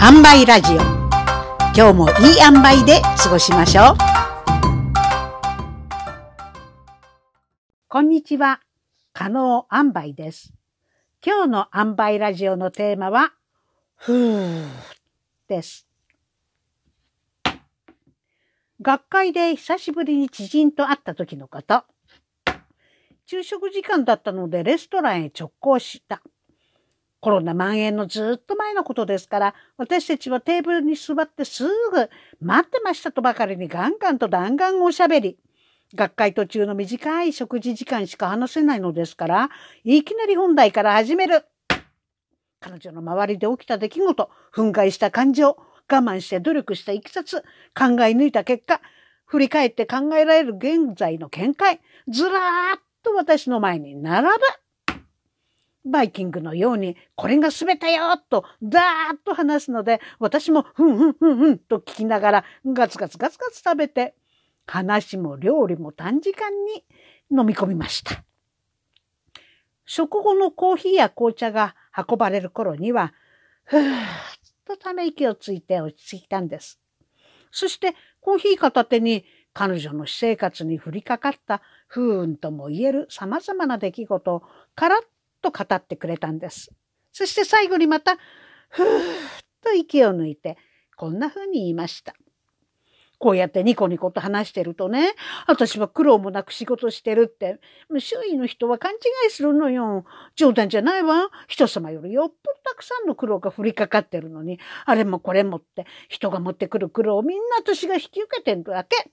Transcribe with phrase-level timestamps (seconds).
[0.00, 0.76] 塩梅ラジオ。
[1.76, 3.96] 今日もいい塩梅で過ごしましょう。
[7.88, 8.60] こんにちは。
[9.12, 10.52] 加納塩梅です。
[11.26, 13.32] 今日の塩梅ラジオのテーマは
[13.96, 14.66] ふー
[15.48, 15.88] です。
[18.80, 21.82] 学会で久しぶりに知人と会った時のこと。
[23.26, 26.22] 昼食時間だったのでレストランへ直行した。
[27.20, 32.10] コロナ蔓延のずっと前のことですから、私たちはテーブルに座ってすぐ
[32.40, 35.38] 待ってましたとばかりにガンガンと弾丸おしゃべり。
[35.94, 39.50] 学会途中の短い食事時間しか話せないのですから、
[39.84, 41.44] いきなり本題から始める。
[42.60, 45.56] 彼女の周りで起きた出来事、憤慨した感情、
[45.90, 47.40] 我慢して努力したいきさつ、
[47.74, 48.80] 考え抜いた結果、
[49.24, 54.34] 振り返って考えられる現在の見解、ずらーっと私の前に並ぶ。
[55.90, 64.14] バイキングのように、これが全てよと、ダーッと話すので、私もふんふんふんふんと聞きながら、ガツガツガツガツ食べて、
[64.66, 66.84] 話も料理も短時間に
[67.30, 68.24] 飲み込みました。
[69.86, 73.14] 食後のコーヒーや紅茶が運ばれる頃には、
[73.64, 73.94] ふーっ
[74.66, 76.78] とため息をついて落ち着いたんです。
[77.50, 84.42] そしてコーヒー片手に彼女の私生活に降りかかった不運とも言える様々な出来事を
[84.74, 84.98] カラッ
[85.40, 86.70] と語ってくれたんです。
[87.12, 88.16] そして最後にまた、
[88.68, 88.88] ふーっ
[89.62, 90.56] と息を抜いて、
[90.96, 92.14] こんな風に言いました。
[93.18, 95.14] こうやってニコニコと話してるとね、
[95.48, 97.58] 私は苦労もなく仕事してるって、
[97.98, 100.04] 周囲の人は勘違いするのよ。
[100.36, 101.28] 冗談じゃないわ。
[101.48, 109.10] 人様よりよっぽどたくさんの苦労が降りかかってるのに、あれもこれもって人が持ってくる苦労をみんな私が引き受けてるだけ。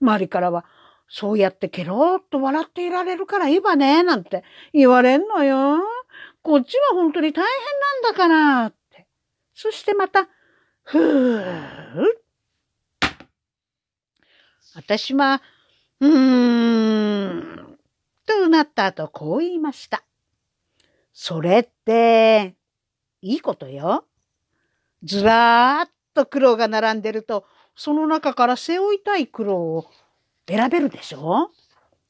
[0.00, 0.64] 周りからは、
[1.08, 5.78] そうやってケローっと笑っていられるからいいわね、なんて言われんのよ。
[6.42, 7.44] こっちは本当に大変
[8.02, 9.06] なんだから、って。
[9.54, 10.28] そしてまた、
[10.82, 12.04] ふー。
[14.74, 15.42] 私は、
[16.00, 17.78] うーん、
[18.26, 20.04] とうなった後こう言いました。
[21.12, 22.54] それって、
[23.22, 24.04] いいことよ。
[25.02, 29.86] ずらーっと苦労が並んでると、その中から背負いたい苦労を
[30.48, 31.50] 選べるでしょ？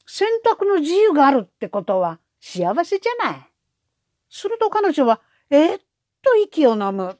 [0.05, 3.47] 選択の自由があるってことは幸せじゃない？
[4.29, 5.81] すると彼女は、えー、っ
[6.21, 7.17] と息を飲む。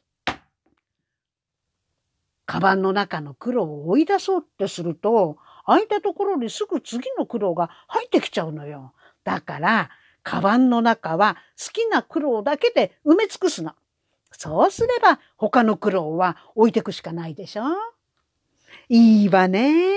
[2.45, 8.93] カバンの中の苦労を追い出そうってすると、空いたところにすぐ次の苦労が入ってきちゃうのよ。
[9.25, 9.89] だから、
[10.23, 13.73] カバンの中は好きな苦労だけで埋め尽くすの。
[14.31, 17.63] そうすれば他の苦労は置いてくしかないでしょ？
[18.87, 19.96] いいわね。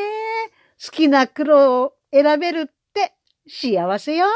[0.82, 3.14] 好きな黒を選べるって
[3.46, 4.26] 幸せよ。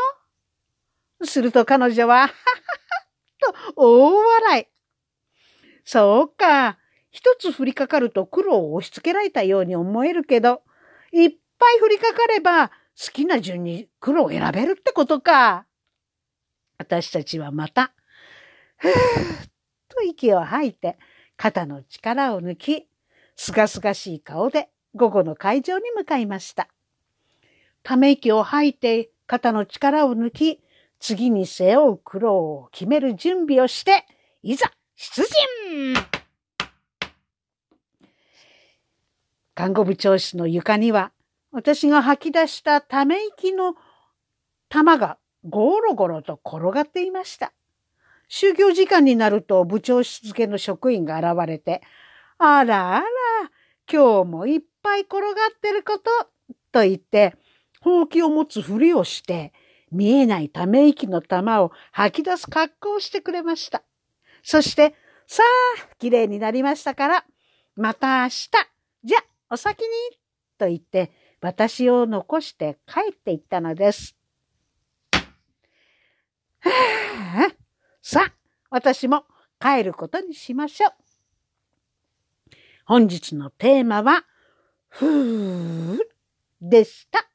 [1.23, 2.35] すると彼女は、 ははは
[3.41, 4.67] と大笑い。
[5.85, 6.79] そうか。
[7.11, 10.63] 一つ降りかかると苦労を押し付けられたように思えるけど、
[11.13, 12.75] いっぱい降りかかれば好
[13.13, 15.67] きな順に黒を選べるってことか。
[16.77, 17.95] 私たちはまた、
[18.77, 18.95] ふーっ
[19.89, 20.99] と息を吐いて
[21.37, 22.89] 肩の力を抜き、
[23.37, 26.69] すがすがしい顔で午後の会場に向かいました。
[27.83, 30.61] ため息を吐いて肩の力を抜き、
[31.01, 34.07] 次に背負う苦労を決める準備をして、
[34.43, 35.95] いざ出陣
[39.55, 41.13] 看護部長室の床には、
[41.53, 43.75] 私が吐き出したため息の
[44.69, 45.19] 玉が
[45.49, 47.53] ゴロゴロと転がっていました。
[48.29, 51.83] 就業時間になると部長室付けの職員が現れて、
[52.39, 53.07] あらあら、
[53.91, 56.11] 今日もいっぱい転がってること、
[56.71, 57.35] と言って、
[57.81, 59.55] ほうきを持つふりをして、
[59.91, 63.83] 見えないため息の玉を吐き出す格好をしてくれました。
[64.43, 64.95] そして、
[65.27, 65.43] さ
[65.79, 67.25] あ、綺麗になりましたから、
[67.77, 68.51] また明日、
[69.05, 69.19] じゃ、
[69.51, 69.87] お先に、
[70.59, 74.17] と言って、私を残して帰っていったのです。
[76.61, 76.71] は
[77.49, 77.55] あ、
[78.03, 78.33] さあ、
[78.71, 79.25] 私も
[79.61, 80.93] 帰ることにしましょう。
[82.87, 84.25] 本日のテーマは、
[84.97, 85.99] ふー
[86.61, 87.34] でした。